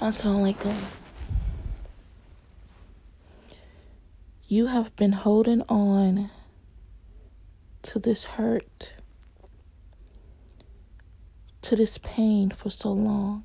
[0.00, 0.74] Assalamualaikum.
[4.48, 6.30] You have been holding on
[7.82, 8.96] to this hurt,
[11.62, 13.44] to this pain for so long.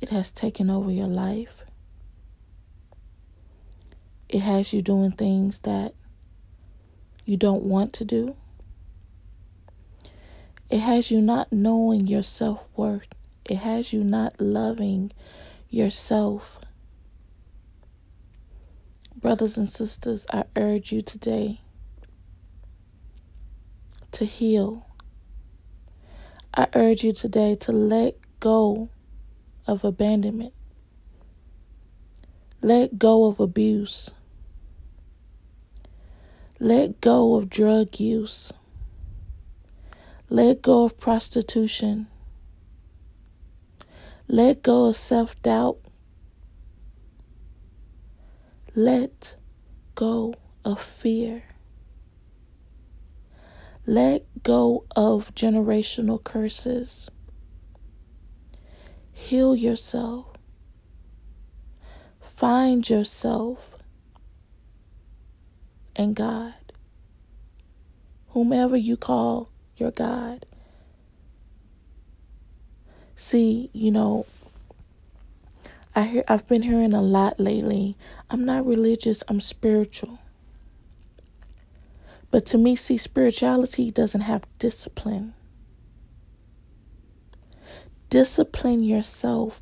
[0.00, 1.62] It has taken over your life.
[4.28, 5.94] It has you doing things that
[7.24, 8.34] you don't want to do.
[10.68, 13.06] It has you not knowing your self worth.
[13.44, 15.12] It has you not loving
[15.68, 16.60] yourself.
[19.16, 21.60] Brothers and sisters, I urge you today
[24.12, 24.86] to heal.
[26.54, 28.90] I urge you today to let go
[29.66, 30.52] of abandonment.
[32.60, 34.10] Let go of abuse.
[36.60, 38.52] Let go of drug use.
[40.28, 42.06] Let go of prostitution.
[44.28, 45.78] Let go of self doubt.
[48.74, 49.36] Let
[49.94, 51.42] go of fear.
[53.84, 57.10] Let go of generational curses.
[59.12, 60.26] Heal yourself.
[62.20, 63.76] Find yourself
[65.94, 66.54] and God.
[68.28, 70.46] Whomever you call your God.
[73.14, 74.26] See, you know,
[75.94, 77.96] I hear I've been hearing a lot lately.
[78.30, 80.18] I'm not religious, I'm spiritual.
[82.30, 85.34] But to me, see, spirituality doesn't have discipline.
[88.08, 89.60] Discipline yourself.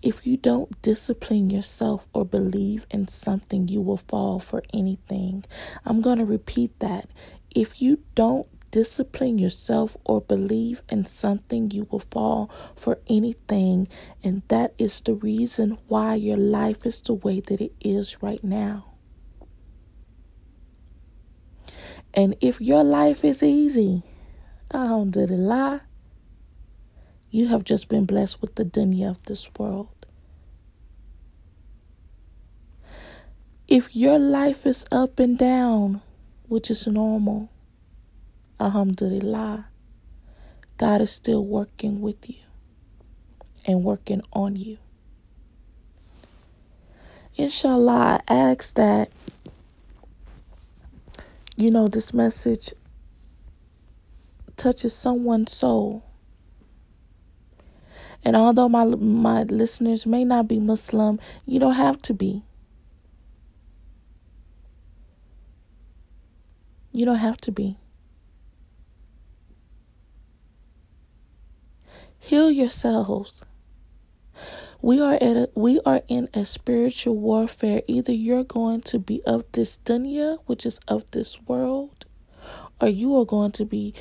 [0.00, 5.44] If you don't discipline yourself or believe in something, you will fall for anything.
[5.84, 7.08] I'm going to repeat that.
[7.54, 13.86] If you don't discipline yourself or believe in something, you will fall for anything.
[14.24, 18.42] And that is the reason why your life is the way that it is right
[18.42, 18.94] now.
[22.12, 24.02] And if your life is easy,
[24.72, 25.82] alhamdulillah,
[27.30, 30.06] you have just been blessed with the dunya of this world.
[33.68, 36.02] If your life is up and down,
[36.48, 37.50] which is normal,
[38.60, 39.66] Alhamdulillah,
[40.78, 42.36] God is still working with you
[43.66, 44.78] and working on you.
[47.36, 49.10] Inshallah, I ask that,
[51.56, 52.72] you know, this message
[54.56, 56.04] touches someone's soul.
[58.24, 62.42] And although my my listeners may not be Muslim, you don't have to be.
[66.92, 67.76] You don't have to be.
[72.26, 73.42] Heal yourselves.
[74.80, 77.82] We are at a, we are in a spiritual warfare.
[77.86, 82.06] Either you're going to be of this dunya, which is of this world,
[82.80, 83.92] or you are going to be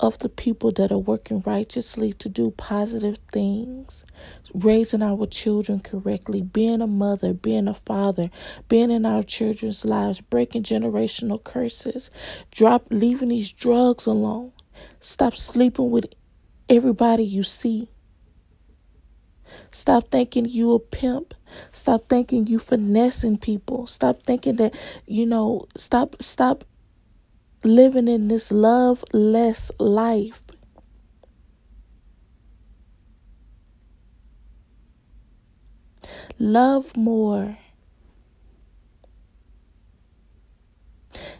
[0.00, 4.04] of the people that are working righteously to do positive things,
[4.52, 8.28] raising our children correctly, being a mother, being a father,
[8.68, 12.10] being in our children's lives, breaking generational curses,
[12.50, 14.50] drop leaving these drugs alone.
[14.98, 16.06] Stop sleeping with
[16.68, 17.88] everybody you see.
[19.70, 21.34] Stop thinking you a pimp.
[21.72, 23.86] Stop thinking you finessing people.
[23.86, 24.74] Stop thinking that,
[25.06, 26.64] you know, stop stop
[27.64, 30.42] living in this love less life.
[36.38, 37.58] Love more.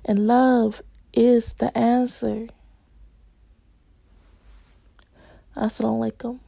[0.05, 0.83] And love
[1.13, 2.49] is the answer.
[5.53, 6.41] Assalamualaikum.